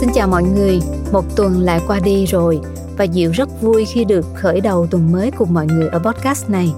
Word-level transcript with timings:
Xin 0.00 0.08
chào 0.14 0.28
mọi 0.28 0.42
người, 0.42 0.80
một 1.12 1.36
tuần 1.36 1.60
lại 1.60 1.80
qua 1.86 2.00
đi 2.00 2.26
rồi 2.26 2.60
và 2.96 3.06
Diệu 3.12 3.30
rất 3.30 3.62
vui 3.62 3.84
khi 3.84 4.04
được 4.04 4.26
khởi 4.34 4.60
đầu 4.60 4.86
tuần 4.86 5.12
mới 5.12 5.30
cùng 5.30 5.54
mọi 5.54 5.66
người 5.66 5.88
ở 5.88 5.98
podcast 5.98 6.50
này. 6.50 6.72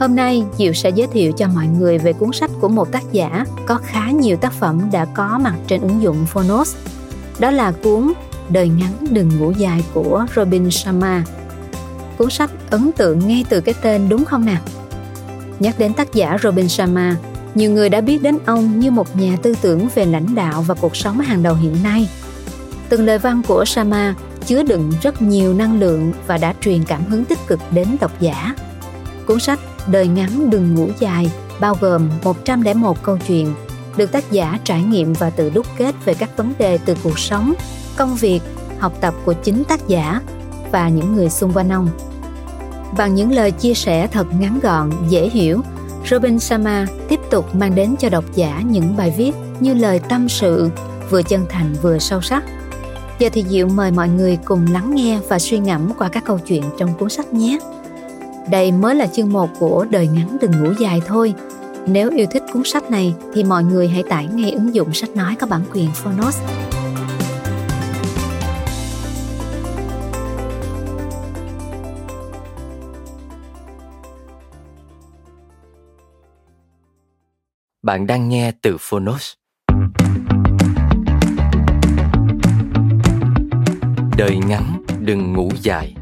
Hôm 0.00 0.16
nay 0.16 0.44
Diệu 0.58 0.72
sẽ 0.72 0.90
giới 0.90 1.06
thiệu 1.06 1.32
cho 1.32 1.48
mọi 1.48 1.66
người 1.66 1.98
về 1.98 2.12
cuốn 2.12 2.32
sách 2.32 2.50
của 2.60 2.68
một 2.68 2.92
tác 2.92 3.02
giả 3.12 3.44
có 3.66 3.78
khá 3.84 4.10
nhiều 4.10 4.36
tác 4.36 4.52
phẩm 4.52 4.80
đã 4.92 5.04
có 5.04 5.38
mặt 5.38 5.54
trên 5.66 5.80
ứng 5.80 6.02
dụng 6.02 6.26
Phonos. 6.26 6.76
Đó 7.38 7.50
là 7.50 7.72
cuốn 7.82 8.12
Đời 8.48 8.68
ngắn 8.68 8.92
đừng 9.10 9.38
ngủ 9.38 9.50
dài 9.50 9.84
của 9.94 10.26
Robin 10.36 10.70
Sharma. 10.70 11.24
Cuốn 12.18 12.30
sách 12.30 12.50
ấn 12.70 12.90
tượng 12.92 13.28
ngay 13.28 13.44
từ 13.48 13.60
cái 13.60 13.74
tên 13.82 14.08
đúng 14.08 14.24
không 14.24 14.44
nào? 14.44 14.62
Nhắc 15.58 15.78
đến 15.78 15.92
tác 15.92 16.14
giả 16.14 16.38
Robin 16.42 16.68
Sharma, 16.68 17.16
nhiều 17.54 17.70
người 17.70 17.88
đã 17.88 18.00
biết 18.00 18.22
đến 18.22 18.38
ông 18.46 18.80
như 18.80 18.90
một 18.90 19.16
nhà 19.16 19.36
tư 19.42 19.54
tưởng 19.62 19.88
về 19.94 20.06
lãnh 20.06 20.34
đạo 20.34 20.62
và 20.62 20.74
cuộc 20.74 20.96
sống 20.96 21.20
hàng 21.20 21.42
đầu 21.42 21.54
hiện 21.54 21.76
nay. 21.82 22.08
Từng 22.88 23.04
lời 23.04 23.18
văn 23.18 23.42
của 23.48 23.64
Sama 23.64 24.14
chứa 24.46 24.62
đựng 24.62 24.92
rất 25.02 25.22
nhiều 25.22 25.54
năng 25.54 25.80
lượng 25.80 26.12
và 26.26 26.38
đã 26.38 26.54
truyền 26.60 26.84
cảm 26.84 27.04
hứng 27.04 27.24
tích 27.24 27.38
cực 27.46 27.60
đến 27.70 27.88
độc 28.00 28.20
giả. 28.20 28.54
Cuốn 29.26 29.40
sách 29.40 29.60
Đời 29.86 30.06
ngắn 30.06 30.50
đừng 30.50 30.74
ngủ 30.74 30.88
dài 30.98 31.30
bao 31.60 31.76
gồm 31.80 32.08
101 32.24 33.02
câu 33.02 33.18
chuyện 33.26 33.54
được 33.96 34.12
tác 34.12 34.32
giả 34.32 34.58
trải 34.64 34.82
nghiệm 34.82 35.12
và 35.12 35.30
tự 35.30 35.50
đúc 35.50 35.66
kết 35.78 35.94
về 36.04 36.14
các 36.14 36.36
vấn 36.36 36.52
đề 36.58 36.78
từ 36.84 36.96
cuộc 37.02 37.18
sống, 37.18 37.54
công 37.96 38.16
việc, 38.16 38.40
học 38.78 38.92
tập 39.00 39.14
của 39.24 39.32
chính 39.32 39.64
tác 39.64 39.88
giả 39.88 40.20
và 40.72 40.88
những 40.88 41.14
người 41.14 41.30
xung 41.30 41.52
quanh 41.52 41.72
ông. 41.72 41.88
Bằng 42.96 43.14
những 43.14 43.32
lời 43.32 43.50
chia 43.50 43.74
sẻ 43.74 44.06
thật 44.06 44.26
ngắn 44.38 44.58
gọn, 44.62 44.90
dễ 45.08 45.28
hiểu, 45.28 45.60
Robin 46.10 46.38
Sama 46.38 46.86
tiếp 47.08 47.20
tục 47.30 47.54
mang 47.54 47.74
đến 47.74 47.94
cho 47.98 48.08
độc 48.08 48.24
giả 48.34 48.62
những 48.70 48.96
bài 48.96 49.14
viết 49.16 49.32
như 49.60 49.74
lời 49.74 50.00
tâm 50.08 50.28
sự, 50.28 50.70
vừa 51.10 51.22
chân 51.22 51.46
thành 51.48 51.74
vừa 51.82 51.98
sâu 51.98 52.20
sắc. 52.20 52.44
Giờ 53.18 53.28
thì 53.32 53.44
Diệu 53.48 53.68
mời 53.68 53.90
mọi 53.90 54.08
người 54.08 54.38
cùng 54.44 54.66
lắng 54.72 54.94
nghe 54.94 55.20
và 55.28 55.38
suy 55.38 55.58
ngẫm 55.58 55.92
qua 55.98 56.08
các 56.08 56.24
câu 56.24 56.38
chuyện 56.38 56.62
trong 56.78 56.94
cuốn 56.98 57.10
sách 57.10 57.32
nhé. 57.32 57.58
Đây 58.50 58.72
mới 58.72 58.94
là 58.94 59.06
chương 59.06 59.32
1 59.32 59.50
của 59.58 59.86
Đời 59.90 60.08
ngắn 60.08 60.36
đừng 60.40 60.50
ngủ 60.50 60.72
dài 60.80 61.00
thôi. 61.06 61.34
Nếu 61.86 62.10
yêu 62.10 62.26
thích 62.30 62.42
cuốn 62.52 62.62
sách 62.64 62.90
này 62.90 63.14
thì 63.34 63.44
mọi 63.44 63.64
người 63.64 63.88
hãy 63.88 64.02
tải 64.02 64.26
ngay 64.26 64.50
ứng 64.50 64.74
dụng 64.74 64.92
sách 64.92 65.10
nói 65.16 65.36
có 65.40 65.46
bản 65.46 65.62
quyền 65.72 65.90
Phonos. 65.92 66.40
Bạn 77.82 78.06
đang 78.06 78.28
nghe 78.28 78.52
từ 78.62 78.76
Phonos. 78.80 79.32
Đời 84.18 84.38
ngắn 84.46 84.82
đừng 85.00 85.32
ngủ 85.32 85.50
dài. 85.62 85.94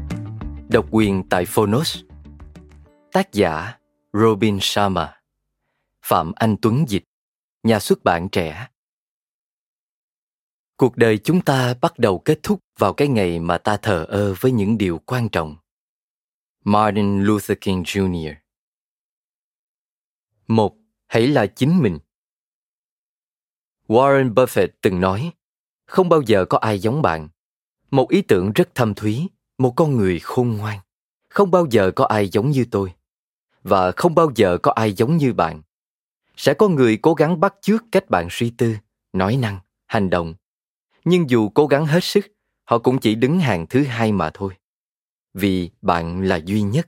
Độc 0.69 0.87
quyền 0.91 1.23
tại 1.29 1.45
Phonos. 1.45 1.97
Tác 3.11 3.33
giả 3.33 3.79
Robin 4.13 4.57
Sharma. 4.61 5.21
Phạm 6.01 6.31
Anh 6.35 6.55
Tuấn 6.61 6.85
dịch. 6.87 7.03
Nhà 7.63 7.79
xuất 7.79 8.03
bản 8.03 8.29
trẻ. 8.31 8.67
Cuộc 10.77 10.97
đời 10.97 11.17
chúng 11.17 11.41
ta 11.41 11.73
bắt 11.81 11.99
đầu 11.99 12.19
kết 12.19 12.39
thúc 12.43 12.59
vào 12.79 12.93
cái 12.93 13.07
ngày 13.07 13.39
mà 13.39 13.57
ta 13.57 13.77
thờ 13.77 14.05
ơ 14.09 14.35
với 14.39 14.51
những 14.51 14.77
điều 14.77 14.99
quan 15.05 15.29
trọng. 15.29 15.55
Martin 16.63 17.23
Luther 17.23 17.57
King 17.61 17.83
Jr. 17.83 18.33
Một, 20.47 20.75
hãy 21.07 21.27
là 21.27 21.47
chính 21.47 21.81
mình 21.81 21.99
warren 23.87 24.33
buffett 24.33 24.67
từng 24.81 24.99
nói, 24.99 25.31
không 25.85 26.09
bao 26.09 26.21
giờ 26.21 26.45
có 26.45 26.57
ai 26.57 26.79
giống 26.79 27.01
bạn 27.01 27.29
một 27.91 28.09
ý 28.09 28.21
tưởng 28.21 28.51
rất 28.51 28.75
thâm 28.75 28.93
thúy, 28.93 29.27
một 29.57 29.73
con 29.75 29.95
người 29.95 30.19
khôn 30.19 30.57
ngoan. 30.57 30.79
Không 31.29 31.51
bao 31.51 31.67
giờ 31.69 31.91
có 31.95 32.05
ai 32.05 32.29
giống 32.29 32.51
như 32.51 32.65
tôi. 32.71 32.93
Và 33.63 33.91
không 33.91 34.15
bao 34.15 34.31
giờ 34.35 34.57
có 34.57 34.71
ai 34.71 34.93
giống 34.93 35.17
như 35.17 35.33
bạn. 35.33 35.61
Sẽ 36.35 36.53
có 36.53 36.67
người 36.67 36.97
cố 36.97 37.13
gắng 37.13 37.39
bắt 37.39 37.55
chước 37.61 37.83
cách 37.91 38.09
bạn 38.09 38.27
suy 38.31 38.49
tư, 38.49 38.75
nói 39.13 39.35
năng, 39.35 39.59
hành 39.87 40.09
động. 40.09 40.33
Nhưng 41.05 41.29
dù 41.29 41.49
cố 41.49 41.67
gắng 41.67 41.85
hết 41.85 42.03
sức, 42.03 42.25
họ 42.63 42.79
cũng 42.79 42.99
chỉ 42.99 43.15
đứng 43.15 43.39
hàng 43.39 43.65
thứ 43.69 43.83
hai 43.83 44.11
mà 44.11 44.29
thôi. 44.33 44.53
Vì 45.33 45.69
bạn 45.81 46.21
là 46.21 46.35
duy 46.45 46.61
nhất. 46.61 46.87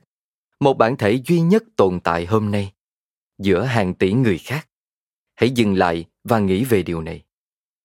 Một 0.60 0.78
bản 0.78 0.96
thể 0.96 1.22
duy 1.26 1.40
nhất 1.40 1.64
tồn 1.76 2.00
tại 2.00 2.26
hôm 2.26 2.50
nay. 2.50 2.72
Giữa 3.38 3.62
hàng 3.62 3.94
tỷ 3.94 4.12
người 4.12 4.38
khác. 4.38 4.68
Hãy 5.34 5.50
dừng 5.50 5.74
lại 5.74 6.04
và 6.24 6.38
nghĩ 6.38 6.64
về 6.64 6.82
điều 6.82 7.02
này. 7.02 7.22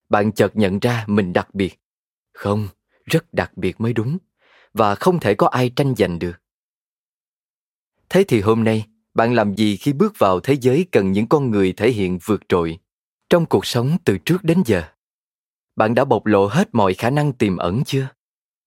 Bạn 0.10 0.32
chợt 0.32 0.56
nhận 0.56 0.80
ra 0.80 1.04
mình 1.08 1.34
đặc 1.34 1.56
biệt. 1.56 1.80
Không 2.34 2.68
rất 3.06 3.34
đặc 3.34 3.58
biệt 3.58 3.82
mới 3.82 3.94
đúng 3.94 4.18
và 4.74 4.96
không 4.96 5.20
thể 5.20 5.36
có 5.36 5.48
ai 5.48 5.72
tranh 5.76 5.96
giành 5.96 6.20
được. 6.20 6.42
Thế 8.10 8.24
thì 8.28 8.42
hôm 8.42 8.64
nay, 8.64 8.86
bạn 9.14 9.34
làm 9.34 9.56
gì 9.56 9.78
khi 9.78 9.94
bước 9.94 10.14
vào 10.18 10.40
thế 10.40 10.58
giới 10.62 10.86
cần 10.92 11.12
những 11.12 11.28
con 11.28 11.52
người 11.52 11.74
thể 11.74 11.92
hiện 11.92 12.20
vượt 12.26 12.42
trội 12.50 12.80
trong 13.30 13.46
cuộc 13.46 13.66
sống 13.66 13.98
từ 14.06 14.18
trước 14.18 14.44
đến 14.44 14.64
giờ? 14.66 14.84
Bạn 15.76 15.96
đã 15.96 16.06
bộc 16.06 16.26
lộ 16.26 16.48
hết 16.48 16.70
mọi 16.72 16.94
khả 16.94 17.10
năng 17.10 17.34
tiềm 17.34 17.58
ẩn 17.58 17.84
chưa? 17.86 18.08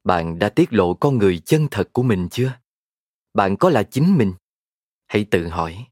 Bạn 0.05 0.39
đã 0.39 0.49
tiết 0.49 0.73
lộ 0.73 0.95
con 0.95 1.19
người 1.19 1.39
chân 1.39 1.69
thật 1.71 1.89
của 1.93 2.03
mình 2.03 2.29
chưa? 2.29 2.53
Bạn 3.35 3.57
có 3.57 3.71
là 3.71 3.83
chính 3.83 4.19
mình? 4.19 4.33
Hãy 5.07 5.27
tự 5.31 5.49
hỏi. 5.49 5.87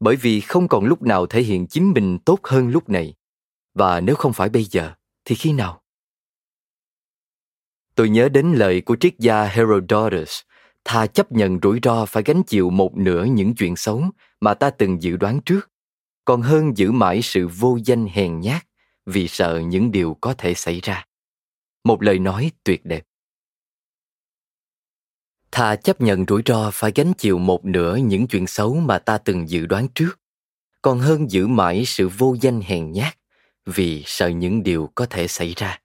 Bởi 0.00 0.16
vì 0.16 0.40
không 0.40 0.68
còn 0.68 0.84
lúc 0.84 1.02
nào 1.02 1.26
thể 1.26 1.42
hiện 1.42 1.66
chính 1.66 1.90
mình 1.90 2.18
tốt 2.24 2.38
hơn 2.42 2.68
lúc 2.68 2.88
này. 2.88 3.14
Và 3.74 4.00
nếu 4.00 4.14
không 4.14 4.32
phải 4.32 4.48
bây 4.48 4.64
giờ, 4.64 4.94
thì 5.24 5.34
khi 5.34 5.52
nào? 5.52 5.82
Tôi 7.98 8.08
nhớ 8.08 8.28
đến 8.28 8.52
lời 8.52 8.80
của 8.80 8.96
triết 9.00 9.18
gia 9.18 9.44
herodotus 9.44 10.40
thà 10.84 11.06
chấp 11.06 11.32
nhận 11.32 11.58
rủi 11.62 11.78
ro 11.82 12.04
phải 12.04 12.22
gánh 12.26 12.42
chịu 12.42 12.70
một 12.70 12.96
nửa 12.96 13.24
những 13.24 13.54
chuyện 13.54 13.76
xấu 13.76 14.04
mà 14.40 14.54
ta 14.54 14.70
từng 14.70 15.02
dự 15.02 15.16
đoán 15.16 15.40
trước, 15.40 15.70
còn 16.24 16.42
hơn 16.42 16.76
giữ 16.76 16.90
mãi 16.90 17.22
sự 17.22 17.48
vô 17.48 17.78
danh 17.84 18.06
hèn 18.06 18.40
nhát 18.40 18.66
vì 19.06 19.28
sợ 19.28 19.58
những 19.58 19.92
điều 19.92 20.16
có 20.20 20.34
thể 20.34 20.54
xảy 20.54 20.80
ra. 20.80 21.06
Một 21.84 22.02
lời 22.02 22.18
nói 22.18 22.50
tuyệt 22.64 22.84
đẹp. 22.84 23.04
Thà 25.52 25.76
chấp 25.76 26.00
nhận 26.00 26.24
rủi 26.28 26.42
ro 26.46 26.70
phải 26.70 26.92
gánh 26.94 27.12
chịu 27.18 27.38
một 27.38 27.64
nửa 27.64 27.96
những 27.96 28.26
chuyện 28.26 28.46
xấu 28.46 28.74
mà 28.74 28.98
ta 28.98 29.18
từng 29.18 29.48
dự 29.48 29.66
đoán 29.66 29.88
trước, 29.94 30.20
còn 30.82 30.98
hơn 30.98 31.30
giữ 31.30 31.46
mãi 31.46 31.84
sự 31.86 32.08
vô 32.08 32.36
danh 32.40 32.60
hèn 32.60 32.92
nhát 32.92 33.18
vì 33.66 34.02
sợ 34.06 34.28
những 34.28 34.62
điều 34.62 34.90
có 34.94 35.06
thể 35.06 35.28
xảy 35.28 35.52
ra. 35.56 35.80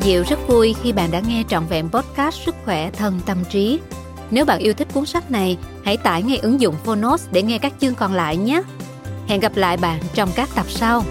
Diệu 0.00 0.24
rất 0.28 0.48
vui 0.48 0.74
khi 0.82 0.92
bạn 0.92 1.10
đã 1.10 1.20
nghe 1.28 1.44
trọn 1.48 1.66
vẹn 1.66 1.88
podcast 1.88 2.40
Sức 2.44 2.54
khỏe 2.64 2.90
thân 2.90 3.20
tâm 3.26 3.38
trí. 3.50 3.80
Nếu 4.30 4.44
bạn 4.44 4.58
yêu 4.58 4.74
thích 4.74 4.88
cuốn 4.94 5.06
sách 5.06 5.30
này, 5.30 5.56
hãy 5.84 5.96
tải 5.96 6.22
ngay 6.22 6.38
ứng 6.38 6.60
dụng 6.60 6.74
Phonos 6.84 7.26
để 7.32 7.42
nghe 7.42 7.58
các 7.58 7.72
chương 7.80 7.94
còn 7.94 8.12
lại 8.12 8.36
nhé. 8.36 8.62
Hẹn 9.28 9.40
gặp 9.40 9.56
lại 9.56 9.76
bạn 9.76 10.00
trong 10.14 10.30
các 10.34 10.48
tập 10.54 10.66
sau. 10.68 11.04